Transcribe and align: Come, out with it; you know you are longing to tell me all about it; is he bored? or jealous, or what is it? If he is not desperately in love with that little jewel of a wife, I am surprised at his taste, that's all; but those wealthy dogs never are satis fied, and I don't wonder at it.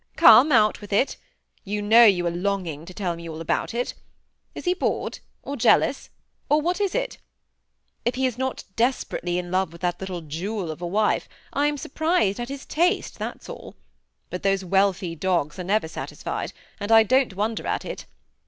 Come, 0.15 0.51
out 0.51 0.81
with 0.81 0.91
it; 0.91 1.17
you 1.63 1.79
know 1.79 2.05
you 2.05 2.25
are 2.25 2.31
longing 2.31 2.85
to 2.85 2.91
tell 2.95 3.15
me 3.15 3.29
all 3.29 3.39
about 3.39 3.71
it; 3.71 3.93
is 4.55 4.65
he 4.65 4.73
bored? 4.73 5.19
or 5.43 5.55
jealous, 5.55 6.09
or 6.49 6.59
what 6.59 6.81
is 6.81 6.95
it? 6.95 7.19
If 8.03 8.15
he 8.15 8.25
is 8.25 8.35
not 8.35 8.63
desperately 8.75 9.37
in 9.37 9.51
love 9.51 9.71
with 9.71 9.81
that 9.81 10.01
little 10.01 10.21
jewel 10.21 10.71
of 10.71 10.81
a 10.81 10.87
wife, 10.87 11.29
I 11.53 11.67
am 11.67 11.77
surprised 11.77 12.39
at 12.39 12.49
his 12.49 12.65
taste, 12.65 13.19
that's 13.19 13.47
all; 13.47 13.75
but 14.31 14.41
those 14.41 14.65
wealthy 14.65 15.15
dogs 15.15 15.59
never 15.59 15.85
are 15.85 15.87
satis 15.87 16.23
fied, 16.23 16.51
and 16.79 16.91
I 16.91 17.03
don't 17.03 17.35
wonder 17.35 17.67
at 17.67 17.85
it. 17.85 18.07